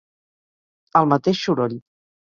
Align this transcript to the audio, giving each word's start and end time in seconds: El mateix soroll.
El 1.01 1.11
mateix 1.13 1.43
soroll. 1.51 1.81